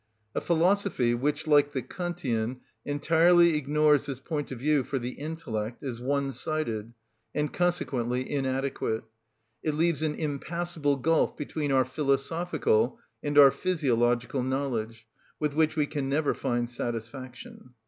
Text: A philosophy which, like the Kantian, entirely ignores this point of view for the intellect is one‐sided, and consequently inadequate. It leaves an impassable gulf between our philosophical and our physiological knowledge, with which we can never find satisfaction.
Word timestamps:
A 0.33 0.41
philosophy 0.41 1.13
which, 1.13 1.45
like 1.45 1.73
the 1.73 1.83
Kantian, 1.83 2.61
entirely 2.83 3.55
ignores 3.55 4.07
this 4.07 4.19
point 4.19 4.51
of 4.51 4.57
view 4.57 4.83
for 4.83 4.97
the 4.97 5.11
intellect 5.11 5.83
is 5.83 5.99
one‐sided, 5.99 6.93
and 7.35 7.53
consequently 7.53 8.27
inadequate. 8.27 9.03
It 9.61 9.75
leaves 9.75 10.01
an 10.01 10.15
impassable 10.15 10.97
gulf 10.97 11.37
between 11.37 11.71
our 11.71 11.85
philosophical 11.85 12.97
and 13.21 13.37
our 13.37 13.51
physiological 13.51 14.41
knowledge, 14.41 15.05
with 15.39 15.53
which 15.53 15.75
we 15.75 15.85
can 15.85 16.09
never 16.09 16.33
find 16.33 16.67
satisfaction. 16.67 17.75